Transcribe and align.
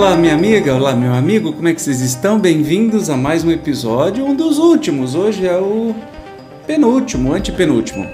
Olá, 0.00 0.16
minha 0.16 0.34
amiga, 0.34 0.74
olá, 0.74 0.96
meu 0.96 1.12
amigo, 1.12 1.52
como 1.52 1.68
é 1.68 1.74
que 1.74 1.82
vocês 1.82 2.00
estão? 2.00 2.40
Bem-vindos 2.40 3.10
a 3.10 3.18
mais 3.18 3.44
um 3.44 3.50
episódio, 3.50 4.24
um 4.24 4.34
dos 4.34 4.56
últimos. 4.56 5.14
Hoje 5.14 5.46
é 5.46 5.58
o 5.58 5.94
penúltimo, 6.66 7.34
antepenúltimo, 7.34 8.06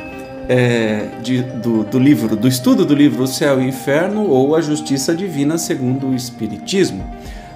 é, 0.48 1.10
de, 1.22 1.42
do, 1.42 1.84
do 1.84 1.96
livro, 2.00 2.34
do 2.34 2.48
estudo 2.48 2.84
do 2.84 2.92
livro 2.92 3.22
O 3.22 3.26
Céu 3.28 3.60
e 3.60 3.64
o 3.66 3.68
Inferno 3.68 4.26
ou 4.28 4.56
A 4.56 4.60
Justiça 4.60 5.14
Divina 5.14 5.58
segundo 5.58 6.08
o 6.08 6.14
Espiritismo. 6.16 7.08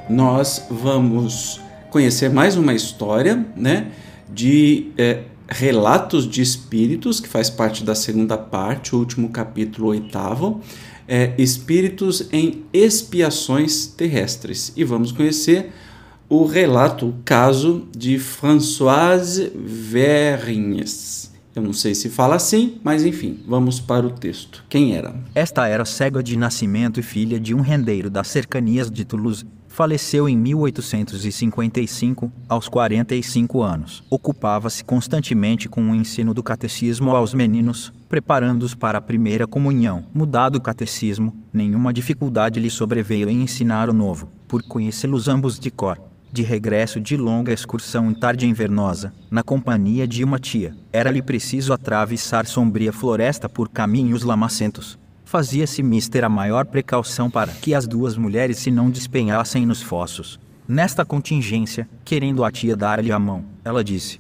Nós 0.09 0.65
vamos 0.71 1.61
conhecer 1.91 2.31
mais 2.31 2.57
uma 2.57 2.73
história, 2.73 3.45
né, 3.57 3.87
de 4.33 4.93
é, 4.97 5.23
relatos 5.51 6.29
de 6.29 6.41
espíritos, 6.41 7.21
que 7.21 7.29
faz 7.29 7.51
parte 7.51 7.85
da 7.85 7.95
segunda 7.95 8.39
parte, 8.39 8.95
o 8.95 8.99
último 8.99 9.31
capítulo, 9.31 9.89
oitavo 9.89 10.63
é, 11.11 11.35
espíritos 11.37 12.29
em 12.33 12.63
expiações 12.73 13.85
terrestres. 13.85 14.73
E 14.77 14.85
vamos 14.85 15.11
conhecer 15.11 15.73
o 16.29 16.45
relato, 16.45 17.09
o 17.09 17.15
caso 17.25 17.89
de 17.91 18.17
Françoise 18.17 19.51
Vergnes. 19.57 21.33
Eu 21.53 21.63
não 21.63 21.73
sei 21.73 21.97
se 21.97 22.09
fala 22.09 22.37
assim, 22.37 22.79
mas 22.85 23.05
enfim, 23.05 23.41
vamos 23.45 23.81
para 23.81 24.07
o 24.07 24.11
texto. 24.11 24.65
Quem 24.69 24.95
era? 24.95 25.13
Esta 25.35 25.67
era 25.67 25.85
cega 25.85 26.23
de 26.23 26.37
nascimento 26.37 27.01
e 27.01 27.03
filha 27.03 27.41
de 27.41 27.53
um 27.53 27.61
rendeiro 27.61 28.09
das 28.09 28.29
cercanias 28.29 28.89
de 28.89 29.05
Toulouse. 29.05 29.45
Faleceu 29.73 30.29
em 30.29 30.37
1855, 30.37 32.31
aos 32.49 32.69
45 32.69 33.63
anos. 33.63 34.03
Ocupava-se 34.11 34.83
constantemente 34.85 35.69
com 35.69 35.81
o 35.91 35.95
ensino 35.95 36.35
do 36.35 36.43
catecismo 36.43 37.15
aos 37.15 37.33
meninos, 37.33 37.93
preparando-os 38.09 38.75
para 38.75 38.99
a 38.99 39.01
primeira 39.01 39.47
comunhão. 39.47 40.05
Mudado 40.13 40.57
o 40.57 40.61
catecismo, 40.61 41.33
nenhuma 41.53 41.93
dificuldade 41.93 42.59
lhe 42.59 42.69
sobreveio 42.69 43.31
em 43.31 43.43
ensinar 43.43 43.89
o 43.89 43.95
novo, 43.95 44.29
por 44.49 44.61
conhecê-los 44.61 45.29
ambos 45.29 45.57
de 45.59 45.71
cor. 45.71 45.99
De 46.33 46.43
regresso 46.43 47.01
de 47.01 47.17
longa 47.17 47.53
excursão 47.53 48.11
em 48.11 48.15
tarde 48.15 48.47
invernosa, 48.47 49.13
na 49.31 49.43
companhia 49.43 50.07
de 50.07 50.25
uma 50.25 50.41
tia, 50.41 50.75
era-lhe 50.93 51.23
preciso 51.23 51.73
atravessar 51.73 52.45
sombria 52.45 52.93
floresta 52.93 53.49
por 53.49 53.69
caminhos 53.69 54.25
lamacentos. 54.25 54.99
Fazia-se 55.31 55.81
mister 55.81 56.25
a 56.25 56.29
maior 56.29 56.65
precaução 56.65 57.31
para 57.31 57.53
que 57.53 57.73
as 57.73 57.87
duas 57.87 58.17
mulheres 58.17 58.59
se 58.59 58.69
não 58.69 58.91
despenhassem 58.91 59.65
nos 59.65 59.81
fossos. 59.81 60.41
Nesta 60.67 61.05
contingência, 61.05 61.89
querendo 62.05 62.43
a 62.43 62.51
tia 62.51 62.75
dar-lhe 62.75 63.13
a 63.13 63.19
mão, 63.21 63.45
ela 63.65 63.85
disse: 63.85 64.19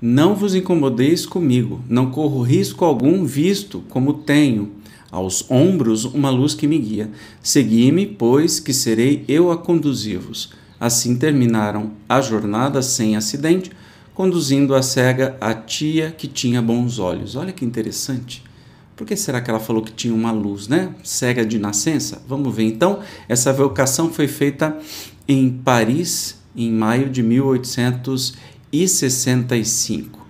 não 0.00 0.34
vos 0.34 0.56
incomodeis 0.56 1.24
comigo, 1.24 1.80
não 1.88 2.10
corro 2.10 2.42
risco 2.42 2.84
algum, 2.84 3.24
visto 3.24 3.84
como 3.88 4.14
tenho 4.14 4.72
aos 5.12 5.48
ombros 5.48 6.04
uma 6.06 6.28
luz 6.28 6.54
que 6.54 6.66
me 6.66 6.76
guia. 6.76 7.08
Segui-me, 7.40 8.04
pois, 8.04 8.58
que 8.58 8.74
serei 8.74 9.24
eu 9.28 9.52
a 9.52 9.56
conduzir-vos. 9.56 10.50
Assim 10.80 11.16
terminaram 11.16 11.92
a 12.08 12.20
jornada 12.20 12.82
sem 12.82 13.14
acidente, 13.14 13.70
conduzindo 14.12 14.74
a 14.74 14.82
cega 14.82 15.36
a 15.40 15.54
tia 15.54 16.10
que 16.10 16.26
tinha 16.26 16.60
bons 16.60 16.98
olhos. 16.98 17.36
Olha 17.36 17.52
que 17.52 17.64
interessante. 17.64 18.42
Por 18.96 19.06
que 19.06 19.16
será 19.16 19.40
que 19.40 19.50
ela 19.50 19.60
falou 19.60 19.82
que 19.82 19.92
tinha 19.92 20.14
uma 20.14 20.30
luz, 20.30 20.68
né? 20.68 20.94
Cega 21.02 21.44
de 21.44 21.58
nascença? 21.58 22.22
Vamos 22.28 22.54
ver 22.54 22.64
então. 22.64 23.00
Essa 23.28 23.52
vocação 23.52 24.12
foi 24.12 24.28
feita 24.28 24.78
em 25.26 25.50
Paris 25.50 26.40
em 26.54 26.70
maio 26.70 27.08
de 27.08 27.22
1800 27.22 28.34
e 28.72 28.86
65. 28.86 30.20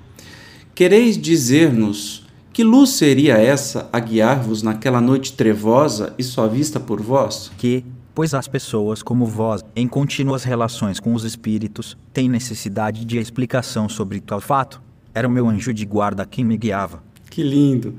Quereis 0.75 1.19
dizer-nos 1.19 2.27
que 2.53 2.63
luz 2.63 2.91
seria 2.91 3.39
essa 3.39 3.89
a 3.93 3.99
guiar-vos 3.99 4.63
naquela 4.63 5.01
noite 5.01 5.33
trevosa 5.33 6.15
e 6.19 6.23
só 6.23 6.47
vista 6.47 6.79
por 6.79 7.01
vós? 7.01 7.51
Que, 7.57 7.85
pois 8.15 8.35
as 8.35 8.47
pessoas 8.47 9.03
como 9.03 9.25
vós, 9.25 9.63
em 9.75 9.89
contínuas 9.89 10.45
relações 10.45 11.01
com 11.01 11.15
os 11.15 11.25
espíritos, 11.25 11.97
têm 12.13 12.29
necessidade 12.29 13.05
de 13.05 13.19
explicação 13.19 13.89
sobre 13.89 14.21
tal 14.21 14.41
fato? 14.41 14.83
Era 15.15 15.27
o 15.27 15.31
meu 15.31 15.49
anjo 15.49 15.73
de 15.73 15.85
guarda 15.85 16.27
quem 16.27 16.45
me 16.45 16.57
guiava. 16.57 17.03
Que 17.33 17.43
lindo! 17.43 17.95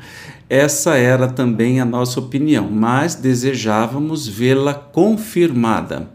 Essa 0.47 0.95
era 0.95 1.27
também 1.27 1.81
a 1.81 1.85
nossa 1.85 2.19
opinião, 2.19 2.69
mas 2.69 3.15
desejávamos 3.15 4.27
vê-la 4.27 4.75
confirmada. 4.75 6.07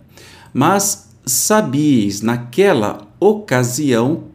Mas 0.54 1.10
sabíeis 1.26 2.22
naquela 2.22 3.08
ocasião 3.18 4.26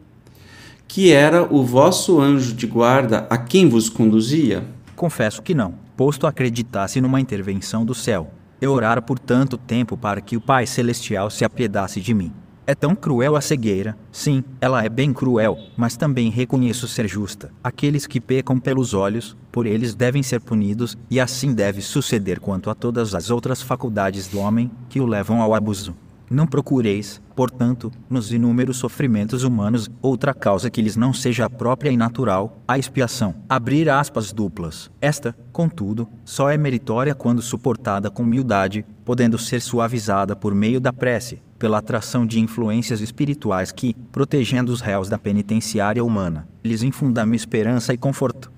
que 0.86 1.10
era 1.10 1.42
o 1.50 1.64
vosso 1.64 2.20
anjo 2.20 2.52
de 2.52 2.66
guarda 2.66 3.26
a 3.30 3.38
quem 3.38 3.70
vos 3.70 3.88
conduzia? 3.88 4.66
Confesso 4.94 5.40
que 5.40 5.54
não, 5.54 5.74
posto 5.96 6.26
acreditasse 6.26 7.00
numa 7.00 7.22
intervenção 7.22 7.86
do 7.86 7.94
céu. 7.94 8.30
Eu 8.60 8.70
orara 8.70 9.00
por 9.00 9.18
tanto 9.18 9.56
tempo 9.56 9.96
para 9.96 10.20
que 10.20 10.36
o 10.36 10.42
Pai 10.42 10.66
Celestial 10.66 11.30
se 11.30 11.42
apiedasse 11.42 12.02
de 12.02 12.12
mim. 12.12 12.30
É 12.66 12.74
tão 12.74 12.96
cruel 12.96 13.36
a 13.36 13.42
cegueira. 13.42 13.94
Sim, 14.10 14.42
ela 14.58 14.82
é 14.82 14.88
bem 14.88 15.12
cruel, 15.12 15.58
mas 15.76 15.98
também 15.98 16.30
reconheço 16.30 16.88
ser 16.88 17.06
justa. 17.06 17.52
Aqueles 17.62 18.06
que 18.06 18.18
pecam 18.18 18.58
pelos 18.58 18.94
olhos, 18.94 19.36
por 19.52 19.66
eles 19.66 19.94
devem 19.94 20.22
ser 20.22 20.40
punidos, 20.40 20.96
e 21.10 21.20
assim 21.20 21.52
deve 21.52 21.82
suceder 21.82 22.40
quanto 22.40 22.70
a 22.70 22.74
todas 22.74 23.14
as 23.14 23.28
outras 23.28 23.60
faculdades 23.60 24.28
do 24.28 24.38
homem 24.38 24.70
que 24.88 24.98
o 24.98 25.06
levam 25.06 25.42
ao 25.42 25.54
abuso. 25.54 25.94
Não 26.30 26.46
procureis, 26.46 27.20
portanto, 27.36 27.92
nos 28.08 28.32
inúmeros 28.32 28.78
sofrimentos 28.78 29.42
humanos, 29.42 29.90
outra 30.00 30.32
causa 30.32 30.70
que 30.70 30.80
lhes 30.80 30.96
não 30.96 31.12
seja 31.12 31.50
própria 31.50 31.90
e 31.90 31.96
natural, 31.96 32.62
a 32.66 32.78
expiação. 32.78 33.34
Abrir 33.48 33.90
aspas 33.90 34.32
duplas. 34.32 34.90
Esta, 35.00 35.36
contudo, 35.52 36.08
só 36.24 36.50
é 36.50 36.56
meritória 36.56 37.14
quando 37.14 37.42
suportada 37.42 38.10
com 38.10 38.22
humildade, 38.22 38.84
podendo 39.04 39.38
ser 39.38 39.60
suavizada 39.60 40.34
por 40.34 40.54
meio 40.54 40.80
da 40.80 40.92
prece, 40.92 41.42
pela 41.58 41.78
atração 41.78 42.26
de 42.26 42.40
influências 42.40 43.00
espirituais 43.00 43.70
que, 43.70 43.94
protegendo 44.10 44.72
os 44.72 44.80
réus 44.80 45.08
da 45.08 45.18
penitenciária 45.18 46.04
humana, 46.04 46.48
lhes 46.64 46.82
infundam 46.82 47.34
esperança 47.34 47.92
e 47.92 47.98
conforto. 47.98 48.50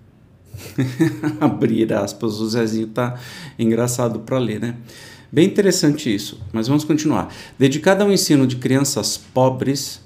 Abrir 1.40 1.92
aspas, 1.92 2.40
o 2.40 2.48
Zezinho 2.48 2.88
tá 2.88 3.14
engraçado 3.58 4.20
para 4.20 4.38
ler, 4.38 4.60
né? 4.60 4.76
Bem 5.30 5.46
interessante 5.46 6.14
isso, 6.14 6.40
mas 6.52 6.68
vamos 6.68 6.84
continuar. 6.84 7.32
Dedicada 7.58 8.04
ao 8.04 8.12
ensino 8.12 8.46
de 8.46 8.56
crianças 8.56 9.16
pobres, 9.16 10.00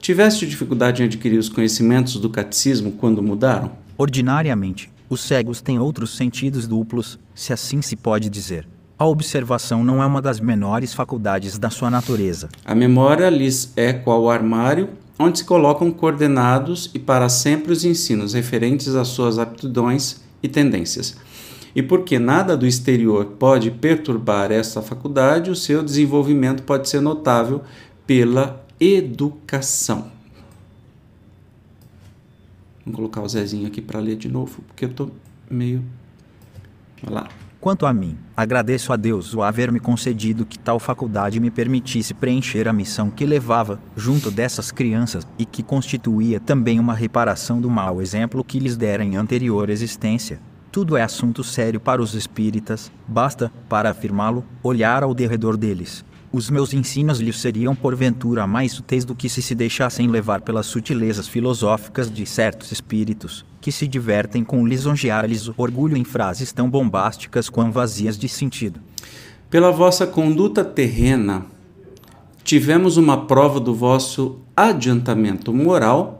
tiveste 0.00 0.46
dificuldade 0.46 1.02
em 1.02 1.06
adquirir 1.06 1.38
os 1.38 1.48
conhecimentos 1.48 2.16
do 2.16 2.28
catecismo 2.28 2.92
quando 2.92 3.22
mudaram? 3.22 3.72
Ordinariamente, 3.96 4.90
os 5.08 5.20
cegos 5.20 5.60
têm 5.60 5.78
outros 5.78 6.16
sentidos 6.16 6.66
duplos, 6.66 7.18
se 7.34 7.52
assim 7.52 7.80
se 7.80 7.94
pode 7.96 8.28
dizer. 8.28 8.66
A 8.98 9.06
observação 9.06 9.84
não 9.84 10.02
é 10.02 10.06
uma 10.06 10.20
das 10.20 10.40
menores 10.40 10.92
faculdades 10.92 11.56
da 11.56 11.70
sua 11.70 11.90
natureza. 11.90 12.48
A 12.64 12.74
memória 12.74 13.30
lhes 13.30 13.72
é 13.76 13.92
qual 13.92 14.28
armário 14.28 14.90
onde 15.18 15.38
se 15.38 15.44
colocam 15.44 15.90
coordenados 15.90 16.90
e 16.94 16.98
para 16.98 17.28
sempre 17.28 17.72
os 17.72 17.84
ensinos 17.84 18.32
referentes 18.34 18.94
às 18.94 19.08
suas 19.08 19.38
aptidões 19.38 20.20
e 20.42 20.48
tendências 20.48 21.16
e 21.74 21.82
porque 21.82 22.18
nada 22.18 22.56
do 22.56 22.66
exterior 22.66 23.24
pode 23.38 23.70
perturbar 23.70 24.50
essa 24.50 24.82
faculdade, 24.82 25.50
o 25.50 25.56
seu 25.56 25.82
desenvolvimento 25.82 26.62
pode 26.62 26.88
ser 26.88 27.00
notável 27.00 27.62
pela 28.06 28.64
educação. 28.78 30.10
Vou 32.84 32.94
colocar 32.94 33.22
o 33.22 33.28
Zezinho 33.28 33.66
aqui 33.66 33.80
para 33.80 34.00
ler 34.00 34.16
de 34.16 34.28
novo, 34.28 34.62
porque 34.66 34.84
eu 34.84 34.90
estou 34.90 35.10
meio. 35.48 35.84
Vai 37.02 37.14
lá. 37.14 37.28
Quanto 37.60 37.84
a 37.84 37.92
mim, 37.92 38.16
agradeço 38.34 38.90
a 38.90 38.96
Deus 38.96 39.34
o 39.34 39.42
haver 39.42 39.70
me 39.70 39.78
concedido 39.78 40.46
que 40.46 40.58
tal 40.58 40.78
faculdade 40.80 41.38
me 41.38 41.50
permitisse 41.50 42.14
preencher 42.14 42.66
a 42.66 42.72
missão 42.72 43.10
que 43.10 43.26
levava 43.26 43.78
junto 43.94 44.30
dessas 44.30 44.72
crianças 44.72 45.26
e 45.38 45.44
que 45.44 45.62
constituía 45.62 46.40
também 46.40 46.80
uma 46.80 46.94
reparação 46.94 47.60
do 47.60 47.68
mau 47.68 48.00
exemplo 48.00 48.42
que 48.42 48.58
lhes 48.58 48.78
dera 48.78 49.04
em 49.04 49.14
anterior 49.14 49.68
existência. 49.68 50.40
Tudo 50.72 50.96
é 50.96 51.02
assunto 51.02 51.42
sério 51.42 51.80
para 51.80 52.00
os 52.00 52.14
espíritas, 52.14 52.92
basta, 53.08 53.50
para 53.68 53.90
afirmá-lo, 53.90 54.44
olhar 54.62 55.02
ao 55.02 55.12
derredor 55.12 55.56
deles. 55.56 56.04
Os 56.32 56.48
meus 56.48 56.72
ensinos 56.72 57.18
lhes 57.18 57.40
seriam 57.40 57.74
porventura 57.74 58.46
mais 58.46 58.78
úteis 58.78 59.04
do 59.04 59.12
que 59.12 59.28
se 59.28 59.42
se 59.42 59.52
deixassem 59.52 60.06
levar 60.06 60.42
pelas 60.42 60.66
sutilezas 60.66 61.26
filosóficas 61.26 62.08
de 62.08 62.24
certos 62.24 62.70
espíritos, 62.70 63.44
que 63.60 63.72
se 63.72 63.88
divertem 63.88 64.44
com 64.44 64.64
lisonjear-lhes 64.64 65.48
o 65.48 65.54
orgulho 65.56 65.96
em 65.96 66.04
frases 66.04 66.52
tão 66.52 66.70
bombásticas 66.70 67.50
quão 67.50 67.72
vazias 67.72 68.16
de 68.16 68.28
sentido. 68.28 68.78
Pela 69.50 69.72
vossa 69.72 70.06
conduta 70.06 70.64
terrena, 70.64 71.46
tivemos 72.44 72.96
uma 72.96 73.26
prova 73.26 73.58
do 73.58 73.74
vosso 73.74 74.38
adiantamento 74.56 75.52
moral 75.52 76.19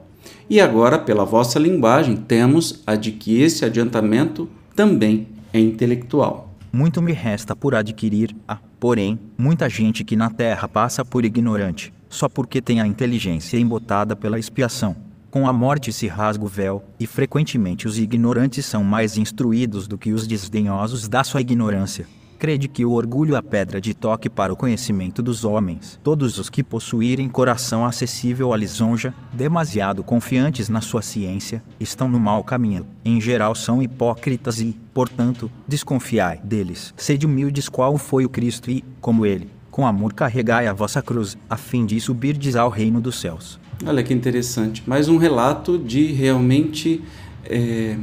e 0.50 0.60
agora, 0.60 0.98
pela 0.98 1.24
vossa 1.24 1.60
linguagem, 1.60 2.16
temos 2.16 2.82
a 2.84 2.96
de 2.96 3.12
que 3.12 3.40
esse 3.40 3.64
adiantamento 3.64 4.50
também 4.74 5.28
é 5.52 5.60
intelectual. 5.60 6.52
Muito 6.72 7.00
me 7.00 7.12
resta 7.12 7.54
por 7.54 7.72
adquirir, 7.72 8.34
ah, 8.48 8.58
porém, 8.80 9.16
muita 9.38 9.68
gente 9.68 10.02
que 10.02 10.16
na 10.16 10.28
terra 10.28 10.66
passa 10.66 11.04
por 11.04 11.24
ignorante, 11.24 11.92
só 12.08 12.28
porque 12.28 12.60
tem 12.60 12.80
a 12.80 12.86
inteligência 12.86 13.58
embotada 13.58 14.16
pela 14.16 14.40
expiação. 14.40 14.96
Com 15.30 15.46
a 15.46 15.52
morte 15.52 15.92
se 15.92 16.08
rasga 16.08 16.44
o 16.44 16.48
véu, 16.48 16.82
e 16.98 17.06
frequentemente 17.06 17.86
os 17.86 17.96
ignorantes 17.96 18.66
são 18.66 18.82
mais 18.82 19.16
instruídos 19.16 19.86
do 19.86 19.96
que 19.96 20.12
os 20.12 20.26
desdenhosos 20.26 21.06
da 21.06 21.22
sua 21.22 21.40
ignorância. 21.40 22.06
Crede 22.40 22.68
que 22.68 22.86
o 22.86 22.92
orgulho 22.92 23.34
é 23.34 23.38
a 23.38 23.42
pedra 23.42 23.82
de 23.82 23.92
toque 23.92 24.30
para 24.30 24.50
o 24.50 24.56
conhecimento 24.56 25.22
dos 25.22 25.44
homens. 25.44 26.00
Todos 26.02 26.38
os 26.38 26.48
que 26.48 26.64
possuírem 26.64 27.28
coração 27.28 27.84
acessível 27.84 28.54
à 28.54 28.56
lisonja, 28.56 29.12
demasiado 29.30 30.02
confiantes 30.02 30.70
na 30.70 30.80
sua 30.80 31.02
ciência, 31.02 31.62
estão 31.78 32.08
no 32.08 32.18
mau 32.18 32.42
caminho. 32.42 32.86
Em 33.04 33.20
geral 33.20 33.54
são 33.54 33.82
hipócritas 33.82 34.58
e, 34.58 34.74
portanto, 34.94 35.50
desconfiai 35.68 36.40
deles. 36.42 36.94
Sede 36.96 37.26
humildes 37.26 37.68
qual 37.68 37.98
foi 37.98 38.24
o 38.24 38.30
Cristo 38.30 38.70
e, 38.70 38.82
como 39.02 39.26
ele, 39.26 39.50
com 39.70 39.86
amor 39.86 40.14
carregai 40.14 40.66
a 40.66 40.72
vossa 40.72 41.02
cruz, 41.02 41.36
a 41.48 41.58
fim 41.58 41.84
de 41.84 42.00
subirdes 42.00 42.56
ao 42.56 42.70
reino 42.70 43.02
dos 43.02 43.20
céus. 43.20 43.60
Olha 43.84 44.02
que 44.02 44.14
interessante. 44.14 44.82
Mais 44.86 45.10
um 45.10 45.18
relato 45.18 45.76
de 45.78 46.06
realmente 46.12 47.04
é, 47.44 47.98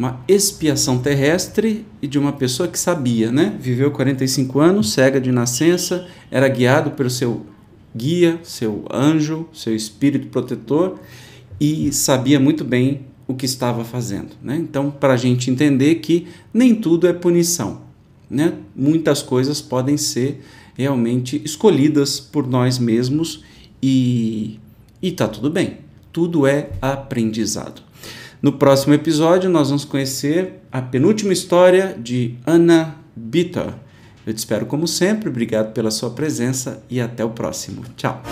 uma 0.00 0.18
expiação 0.26 0.98
terrestre 0.98 1.84
e 2.00 2.06
de 2.06 2.18
uma 2.18 2.32
pessoa 2.32 2.66
que 2.66 2.78
sabia, 2.78 3.30
né? 3.30 3.54
Viveu 3.60 3.90
45 3.90 4.58
anos, 4.58 4.94
cega 4.94 5.20
de 5.20 5.30
nascença, 5.30 6.08
era 6.30 6.48
guiado 6.48 6.92
pelo 6.92 7.10
seu 7.10 7.44
guia, 7.94 8.40
seu 8.42 8.86
anjo, 8.90 9.46
seu 9.52 9.76
espírito 9.76 10.28
protetor 10.28 10.98
e 11.60 11.92
sabia 11.92 12.40
muito 12.40 12.64
bem 12.64 13.02
o 13.28 13.34
que 13.34 13.44
estava 13.44 13.84
fazendo. 13.84 14.30
Né? 14.42 14.56
Então, 14.56 14.90
para 14.90 15.12
a 15.12 15.16
gente 15.18 15.50
entender 15.50 15.96
que 15.96 16.28
nem 16.52 16.74
tudo 16.74 17.06
é 17.06 17.12
punição. 17.12 17.82
Né? 18.30 18.54
Muitas 18.74 19.20
coisas 19.20 19.60
podem 19.60 19.98
ser 19.98 20.40
realmente 20.78 21.42
escolhidas 21.44 22.18
por 22.18 22.46
nós 22.46 22.78
mesmos 22.78 23.44
e 23.82 24.58
está 25.02 25.28
tudo 25.28 25.50
bem. 25.50 25.76
Tudo 26.10 26.46
é 26.46 26.70
aprendizado. 26.80 27.82
No 28.42 28.52
próximo 28.52 28.94
episódio, 28.94 29.50
nós 29.50 29.68
vamos 29.68 29.84
conhecer 29.84 30.62
a 30.72 30.80
penúltima 30.80 31.32
história 31.32 31.94
de 31.98 32.36
Anna 32.46 32.96
Bitter. 33.14 33.74
Eu 34.26 34.32
te 34.32 34.38
espero 34.38 34.64
como 34.66 34.86
sempre, 34.88 35.28
obrigado 35.28 35.72
pela 35.72 35.90
sua 35.90 36.10
presença 36.10 36.82
e 36.88 37.00
até 37.00 37.24
o 37.24 37.30
próximo. 37.30 37.82
Tchau! 37.96 38.22